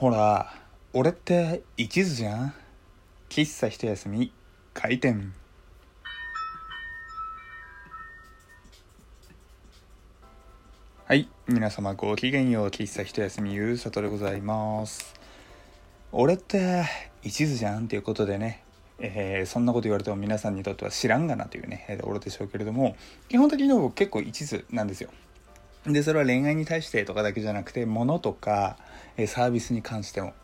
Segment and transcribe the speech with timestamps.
[0.00, 0.54] ほら
[0.92, 2.54] 俺って一途じゃん？
[3.28, 4.30] 喫茶一休み
[4.72, 5.34] 開店。
[11.04, 15.16] はい皆様ごきげんよう喫茶一休みゆうさとでございます。
[16.12, 16.84] 俺って
[17.24, 17.86] 一途じゃん？
[17.86, 18.62] っていうことでね。
[19.00, 22.96] えー、そんなこと言われても皆さんにとっては知らんがなというね、えー、ところでしょうけれども
[23.28, 25.10] 基本的に僕結構一途なんですよ。
[25.92, 28.76] でそれは恋愛に対してとかだけじゃなくて物とか、
[29.26, 30.34] サービスに関しても。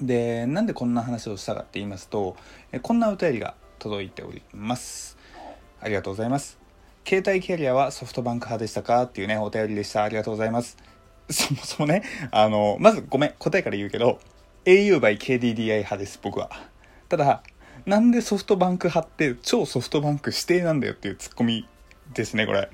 [0.00, 2.36] でなんでこんな話をしたかって言いますと、
[2.82, 5.16] こんなお便りが届いております。
[5.80, 6.58] ありがとうございます。
[7.06, 10.04] 携帯キャリアはソフトバンク派でしたかっていうねお便りでした。
[10.04, 10.76] ありがとうございます。
[11.30, 14.20] そもそもねあのまずごめん答えから言うけど
[14.64, 16.50] au by KDDI 派です僕は。
[17.08, 17.42] ただ
[17.86, 21.66] なんでソフトバンク派って超ソフトバンク指定なんだよっていうツッコミ
[22.14, 22.68] ですねこれ。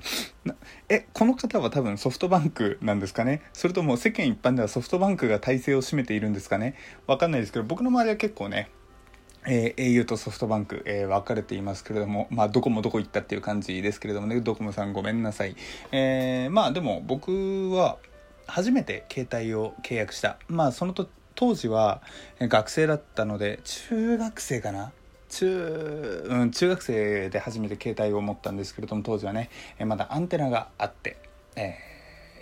[0.89, 3.41] えこの方は多分ソフトバンクなんですかね？
[3.53, 6.75] それとも世間一般ではソフトバンクが体制を占めているんですかね？
[7.07, 8.69] わかんないですけど僕の周りは結構ね
[9.47, 15.55] えー、au とソフトバンク、えー、分かれていますけれども、まあ、どこもどこ行ったっていう感じですけれどもね、ドコモさんごめんなさい。
[15.93, 17.97] えー、まあでも僕は
[18.47, 20.37] 初めて携帯を契約した。
[20.49, 22.01] まあそのと当時は
[22.41, 24.91] 学生だったので、中学生かな？
[25.29, 29.49] 中,、うん、中学生で初めて携帯を持ったんですけれども当時はね
[29.85, 31.17] まだアンテナがあって、
[31.55, 31.75] え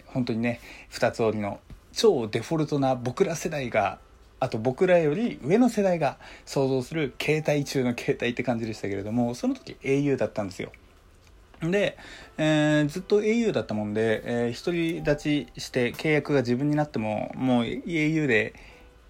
[0.07, 0.59] ー、本当にね
[0.91, 1.59] 2つ折りの
[1.93, 3.99] 超デフォルトな僕ら世代が
[4.39, 10.71] あと僕らより上の世代が想像する携帯中の携帯って感じでしたけれどもその時 au だったんですよ。
[11.59, 11.97] で、
[12.37, 18.53] えー、ずっと au だったもんで、えー、独り立ちして契約が自分になってももう au で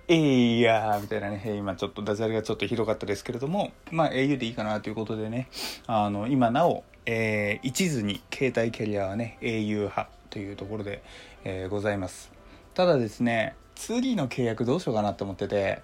[0.09, 0.16] え
[0.59, 5.50] いやーみたいなね、今ちょっとダジャレがちょっとひどかったですけれども、まあ au でいいかなということでね、
[5.86, 11.03] あの、今なお、えー、一途に携帯キャリアはね、au 派というところで、
[11.44, 12.31] えー、ございます。
[12.73, 15.81] ただですね、次の契約どうしようかなと思ってて、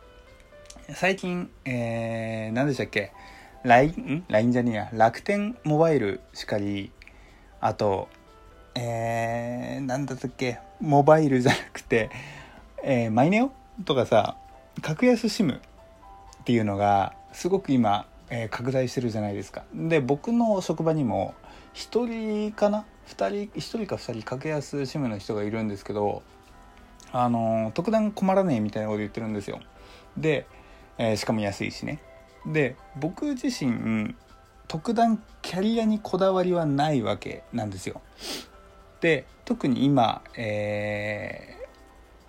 [0.94, 3.12] 最近、えー、何でしたっけ
[3.66, 4.24] ?LINE?
[4.30, 4.90] LINE じゃねえや。
[4.94, 6.92] 楽天モバイルしかり、
[7.60, 8.08] あと、
[8.76, 10.60] えー、なんだったっけ？
[10.80, 12.10] モバイルじゃなくて、
[12.84, 13.52] えー、マイネオ？
[13.86, 14.38] とかさ
[14.82, 15.60] 格安 SIM っ
[16.46, 19.64] ていうのがすごく今、えー、拡大してるじゃないですか。
[19.74, 21.34] で僕の職場にも
[21.74, 26.22] 1人かな？2人1人か2人格安 SIM の人がいるんですけど
[27.12, 29.60] あの特段困らねえみたいなこと言ってるんですよ。
[30.18, 30.46] で、
[30.98, 32.00] えー、しかも安いしね。
[32.46, 34.16] で僕自身
[34.68, 38.02] 特段キャリアにこだわりはないわけなんですよ。
[39.02, 41.63] で特に今、え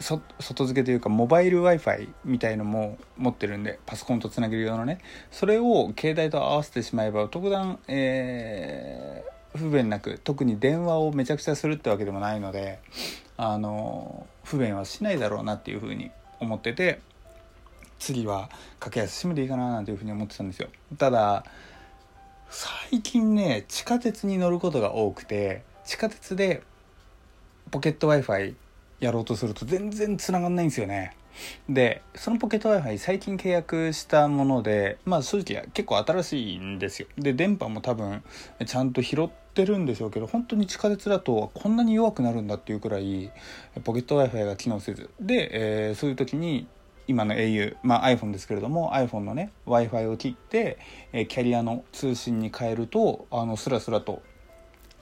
[0.05, 4.99] 外付けというかモバイル Wi-Fi みたいのも持ってるんでパソコンとつなげる用のね。
[5.31, 12.81] それを携帯と合わせてしまえば特段、えー、不便なく特に電話をめちゃくちゃするってわけでもないので
[13.37, 17.01] あの不便はしないだろうなっていうふうに思ってて
[17.99, 20.69] 次は格安 SIM でいいかななんていうふうに思ってたんですよ。
[20.99, 21.45] ただ
[22.51, 26.63] 最近ね地下鉄に乗ることが多くて地下鉄で
[27.71, 28.55] ポケット Wi-Fi
[29.01, 31.17] やろうとすると全然繋がんないんですよね。
[31.69, 37.09] で、そのポケット Wi-Fi 最近契約したもので、まあ正直結構新しいんですよ。
[37.19, 38.23] で、電波も多分
[38.65, 43.33] ちゃんと拾ってるんでしょうけど、本当に地下鉄だとこんなに弱くなるんだっていうくらい、
[43.83, 45.11] ポケット Wi-Fi が機能せず。
[45.21, 46.67] で、えー、そういう時に
[47.07, 50.79] 今の au、まあ、iPhone ですけれども iPhone のね Wi-Fi を切って、
[51.13, 54.23] えー、キャリアの通信に変えるとあのスラスラと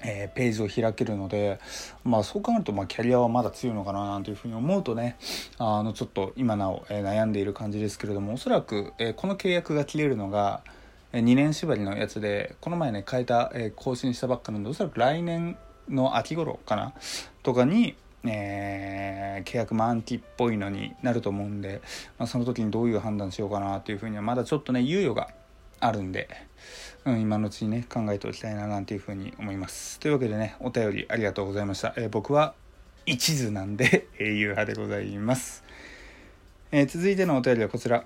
[0.04, 1.58] えー、ページを開けるので、
[2.04, 5.16] まあ、そう考えると、まあ、キャリアはまだ強いのかななんていうふうに思うとね
[5.58, 10.62] あのちょっと今なお、えー、悩んでいる感じですけれどもおそらく、えー、この契約が切れるのが、
[11.12, 15.56] え2年縛りのやつでこの前ね変えた、え更新したばっかなんでおそらく来年
[15.88, 16.94] の秋頃かな
[17.42, 21.82] とかに、えー、契約満期っぽいのになると思うんで、
[22.18, 25.28] まあ、その時にどういう判断しようかなというふうにはまだちょっとね猶予が
[25.80, 26.28] あるんで、
[27.04, 29.98] うん、今のうちにね考えておきたいななんていうふうに思います。
[29.98, 32.54] というわけでねお便りありがとうございました、えー、僕は
[33.06, 35.64] 一途なんで 英雄派でございます、
[36.70, 38.04] えー、続いてのお便りはこちら。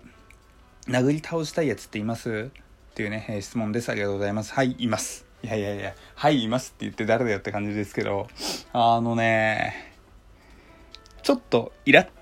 [0.88, 2.50] 殴り倒したいやつっています？
[2.50, 3.90] っていうね、えー、質問です。
[3.90, 4.54] ありがとうございます。
[4.54, 5.26] はいいます。
[5.42, 8.28] いやいやいやはいいますって言って誰だよって感じですけど。
[8.72, 9.92] あのね
[11.22, 12.15] ちょっとイラって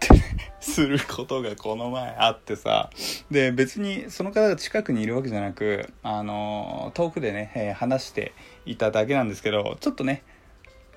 [0.60, 2.90] することがこの前あってさ。
[3.30, 8.32] で別にその方が近くにいるわけじゃなくあの遠くでね、え、話して
[8.66, 10.22] いただけなんですけどちょっとね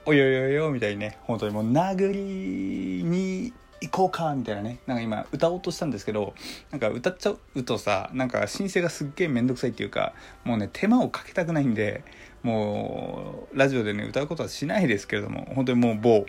[0.05, 4.79] およよよみたいにね本当にもう殴りに行こうかみたいなね。
[4.87, 6.33] なんか今歌おうとしたんですけど
[6.71, 10.13] なんか歌っちゃうとさなんか申請がすっげえ面倒くさいっていうか
[10.43, 12.03] もうね手間をかけたくないんで
[12.43, 16.25] もうラジオでね歌うことはしないですけれども本当にもう某、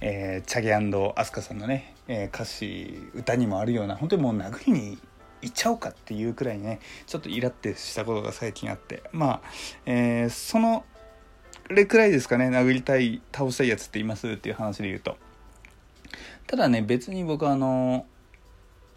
[0.00, 4.98] えー、チャゲアスカさんのね、えー、歌詞歌にもあるような本当にもう殴りに
[5.42, 9.40] 行っちゃおうかっていうくらいねちょっとイラってしたことが最近あってまあ、
[9.86, 10.84] えー、その
[11.68, 15.16] れくらいですかね殴りたい倒したいやつっていますっていう話で言うと。
[16.46, 18.06] ただね別に僕あの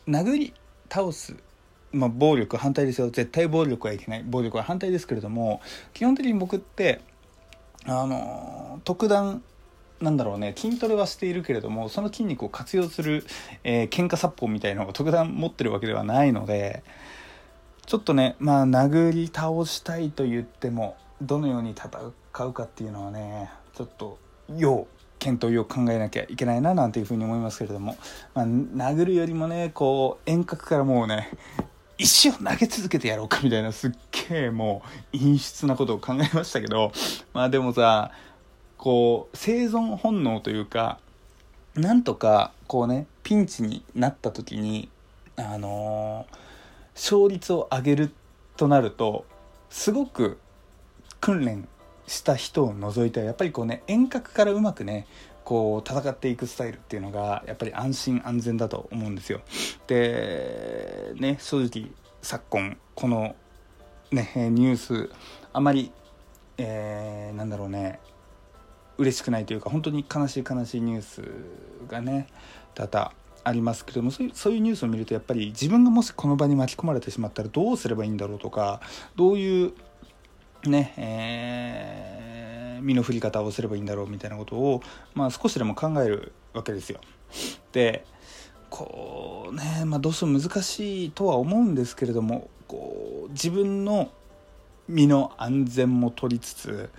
[0.08, 0.54] 殴り
[0.90, 1.36] 倒す
[1.92, 3.12] まあ、暴力反対ですよ。
[3.12, 4.24] 絶対暴力はいけない。
[4.24, 5.62] 暴力は反対ですけれども
[5.94, 7.02] 基本的に僕って
[7.86, 9.44] あの特段
[10.02, 13.26] なんだろうね筋トレはしているけれどもその筋肉を活用する、
[13.64, 16.84] えー、喧嘩殺法みたいなのを特段持ってるわけではないので
[17.86, 21.90] ちょっとねまあ殴り倒したいと言ってもどのように戦
[22.46, 24.18] うかっていうのはねちょっと
[24.58, 24.88] 要。
[25.24, 27.96] 検討を考えなきゃいけないななんていうふうに思いますけれども、
[28.36, 31.30] まあ、殴るよりもねこう遠隔からもうね
[31.98, 33.92] 石を投げ続けてやろうかみたいなすっ
[34.30, 34.84] げえも
[35.14, 36.92] う陰湿なことを考えましたけど
[37.34, 38.12] まあでもさ
[38.78, 41.00] こう生存本能というか
[41.76, 44.90] なんとかこうねピンチになった時に
[45.38, 46.36] あのー、
[46.96, 48.12] 勝率を上げる
[48.58, 49.26] となると
[49.70, 50.38] すごく
[51.22, 51.66] 訓練
[52.08, 55.08] した人を除いてはやっぱりこうね遠隔からうまくね
[55.44, 59.42] こう戦っていくスタイルっていうのがやっぱり安心安全だと思うんですよ。
[59.88, 61.92] でね正直
[62.22, 63.36] 昨今この
[64.12, 65.10] ねニュース
[65.52, 65.92] あまり、
[66.58, 68.00] えー、なんだろうね
[68.98, 71.22] 嬉しくないというか本当に悲しい悲しいニュース
[71.88, 72.28] がね
[72.76, 73.12] 多々
[73.44, 78.80] ありますけどもそういうそういうニュースを見るとやっぱり自分がもしこの場に巻き込まれてしまったらどうすればいいんだろうとか
[79.16, 79.74] どういう
[80.66, 84.82] ねえー、身の振り方をすればいいんだろうみたいなことを、
[85.14, 87.00] まあ、少しでも考えるわけですよ。
[87.72, 88.06] で
[88.70, 94.10] こうね、まあ、どうしても難しいとは思うんですけれどもこう自分の
[94.88, 96.90] 身の安全も取りつつ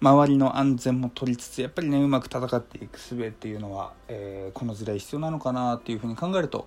[0.00, 6.66] 周りの安全も取りつつやっぱりねうまく戦っていく術っていうのは、えー、この時代必要なのかなっていうふうに考えると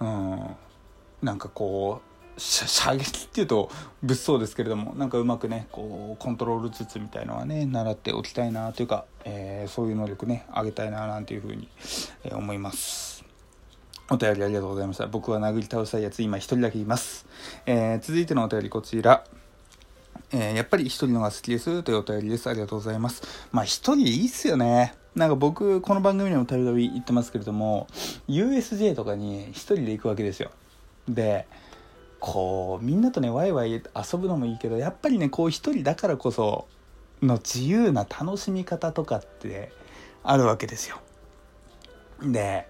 [0.00, 0.56] うん
[1.22, 2.07] なんかこう
[2.38, 3.70] 射撃っていうと
[4.02, 11.68] 物騒ですけれどもなんかうまくねこうコントロール術みたいのはね習っておきたいなというか、えー、そういう能力ね上げたいななんていうふうに、
[12.24, 13.24] えー、思います
[14.10, 17.26] お便りありがとうございました僕は殴り倒したいやつ今一人だけいます、
[17.66, 19.24] えー、続いてのお便りこちら
[20.30, 22.50] えー、やっぱり一人のが好きですというお便りです。
[22.50, 23.22] ありがとうございます。
[23.50, 24.94] まあ一人いいっすよね。
[25.14, 27.88] なんか僕、この番組でもたびたび言ってますけれども、
[28.28, 30.50] USJ とかに一人で行くわけですよ。
[31.08, 31.46] で、
[32.20, 33.82] こうみんなとねワイワイ遊
[34.18, 36.66] ぶのもいいけどやっぱりねこう一人だからこそ
[37.22, 39.72] の自由な楽しみ方とかって
[40.22, 40.98] あるわけですよ。
[42.22, 42.68] で、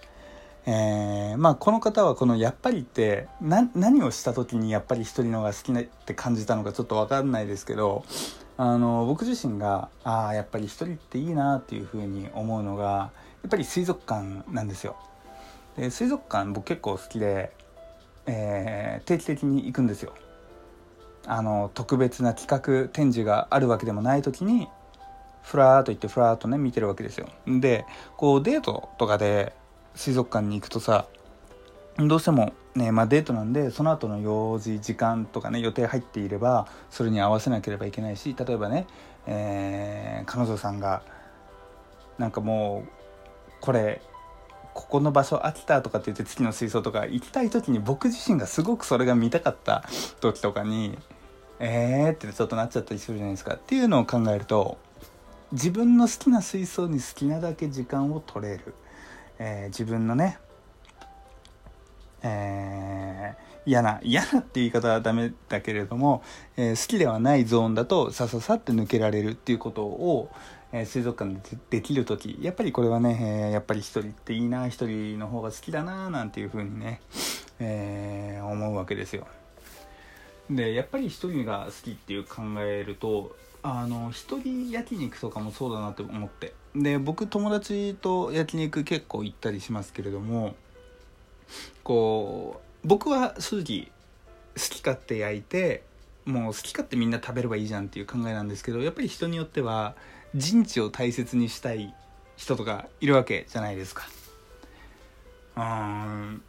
[0.67, 8.05] えー、まあこの方はこの「やっぱり」って何をした時にやっぱり一人のが好きなって感じたのかちょっと分かんないですけど
[8.59, 13.11] あの僕自身がああやっぱり一人っていいなっていうふうに思うのが
[13.43, 14.97] やっぱり水族館なんですよ。
[15.77, 17.53] で水族館僕結構好きで
[18.29, 20.13] えー、定期的に行くんですよ。
[21.27, 24.69] あの特別な企画展示があるわけでもない時に
[25.43, 27.29] ふらーっと行ってふらーっとね見てるわけですよ。
[27.47, 27.85] で
[28.17, 29.55] こうデートとかで
[29.95, 31.07] 水族館に行くとさ
[31.97, 38.87] どうしてもねまあ、デートなんでその後の用事時間とかね予定入っていればそれに合わせなければいけないし例えばね、
[39.27, 41.03] えー、彼女さんが
[42.19, 42.89] なんかもう
[43.61, 44.01] これ
[44.79, 49.83] ここの場所飽きたとかって言って月の水槽とか行きたい時に僕自身がすごくそれが見たかった
[50.21, 50.97] 時とかに
[51.59, 53.57] えーってちょっとなっちゃったりするじゃないですか。
[53.57, 54.79] っていうのを考えると
[55.51, 58.75] 自分の好きな水槽に好きなだけ時間を取れる、
[59.41, 60.39] えー、自分のね
[62.23, 66.23] えー、嫌な嫌なって言い方はダメだけれども、
[66.57, 70.31] えー、好きではないゾーンだとさささって抜けられるっていうことを、
[70.73, 77.01] え、水族館でできる時やっぱりこれはね、え、やっぱり一人っていいな一人の方が好きだななんていうふうにね、
[77.59, 79.27] えー、思うわけですよ。
[80.51, 90.55] でやっぱり一人が好きっていう考えるとあの一人焼肉とかもそうだなって思ってで僕友達と焼肉結構行ったりしますけれども
[91.83, 93.91] こう僕は正直
[94.57, 95.83] 好き勝手焼いて
[96.25, 99.95] もう好き勝手みんな食べればいいじゃんっていう考えなんですけどやっぱり人によっては
[100.35, 101.95] 陣地を大切にしたい
[102.37, 104.07] 人とかいるわけじゃないですか。
[105.57, 106.43] うん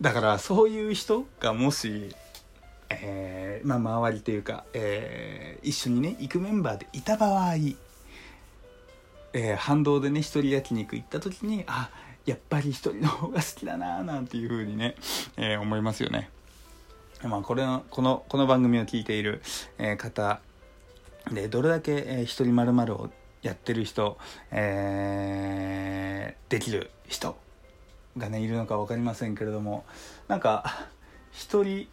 [0.00, 2.14] だからそういう人がもし、
[2.90, 7.54] えー、まあ周りというか、えー、一緒にね行くメンバーでいた場合、
[9.32, 11.90] えー、反動でね一人焼肉行った時にあ
[12.26, 14.96] やっぱり一人の方が好きだななんていう風にね、
[15.36, 16.30] えー、思いますよね。
[17.22, 19.40] まあ、これのこのこの番組を聞いている、
[19.78, 20.40] えー、方
[21.32, 23.10] でどれだけ、えー、一人まるを
[23.42, 24.18] やってる人、
[24.50, 27.36] えー、できる人
[28.16, 29.84] がねいるのか分かりませんけれども
[30.28, 30.88] なんか
[31.32, 31.88] 一人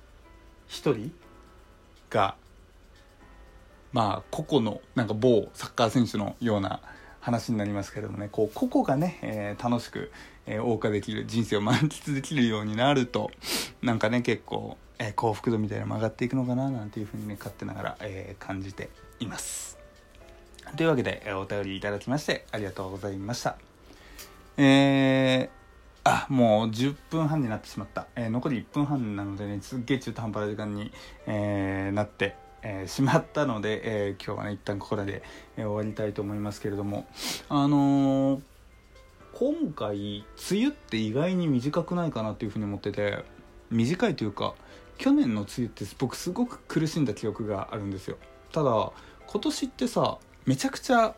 [0.67, 1.11] 一人
[2.09, 2.35] が
[3.91, 6.79] まあ個々のなんか某サッカー選手のような
[7.19, 10.11] 話になりますけれどもねこう個々がね、えー、楽しく、
[10.45, 13.31] えー、謳歌できる人生を満喫できるようになると
[13.81, 18.89] なんかね結構、えー、幸福度みたいなのも上がっていくのかななんていうふうにね勝手ながら、えー、感じて
[19.23, 19.77] います。
[20.75, 23.57] というわけで、お便りいただきましてありがとうございました。
[24.57, 28.07] えー、あ、もう10分半になってしまった。
[28.15, 30.91] えー、残り1分半なのでね、すっげえ中途半端な時間に、
[31.25, 35.21] えー、なって、えー、しまったので、えー、今日はね一旦ここらで、
[35.57, 37.05] えー、終わりたいと思いますけれども
[37.49, 38.41] あの、
[39.33, 43.25] 今回梅雨って意外に短くないかなっていうふうに思ってて
[43.69, 44.53] 短いというか
[44.97, 48.17] 去年の梅雨って僕すごく苦しんだ記憶があるんですよ
[48.51, 48.91] ただ
[49.33, 51.15] 今年ってさめちゃくちゃ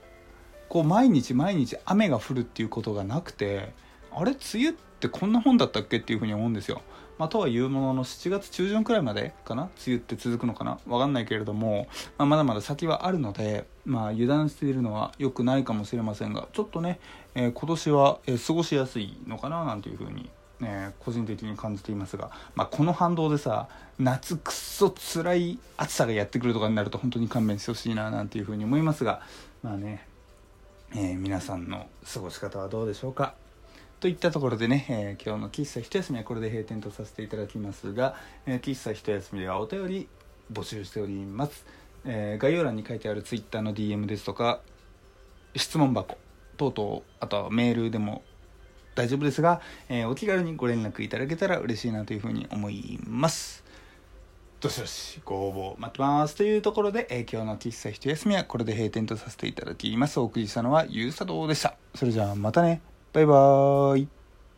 [0.69, 3.73] こう毎日毎日雨が降るっていうことがなくて
[4.09, 6.81] あれ梅雨ってこんな本だったっけっていうふうに思うんですよ。
[7.17, 9.63] まあ、とはいうものの7月中旬くらいまでかな？
[9.63, 10.79] 梅雨って続くのかな？
[10.87, 16.99] わかんないけれども、まあ、まだまだ先はあるので、まあ、油断しているのは良くないかもしれませんがちょっとね、
[17.35, 19.65] えー、今年は、え、過ごしやすいのかな？
[19.65, 20.29] なんていうふうに、
[20.61, 23.67] え個人的に感じていますが、まあ、この反動でさ
[23.99, 29.21] 夏くっそ辛い暑さがやってくるとかになると本当に勘弁してほしいななんていうふうに思いますが
[29.63, 30.07] まあね、
[30.93, 33.35] えー、皆さんの過ごし方はどうでしょうか？
[33.99, 40.07] といったところでね、えー、今日の喫茶一休みはこれで閉店とさせていただきますが、えー、喫茶一休みではお便り
[40.51, 41.65] 募集しております、
[42.05, 44.59] えー、概要欄に書いてある Twitter の DM ですとか
[45.55, 46.17] 質問箱
[46.57, 48.21] 等々あとはメールでも
[48.95, 53.63] 大丈夫ですが、えー、お気軽にご連絡いただけたら嬉しいなというふうに思います。
[54.61, 56.35] どしどしご応募待ってます。
[56.35, 60.19] というところで、えー、今日の喫茶一休みはこれで閉店とさせていただきます。
[60.19, 61.75] お送りしたのはゆうさとでした。
[61.93, 62.81] それじゃあまたね。
[63.13, 64.14] バイバーイ。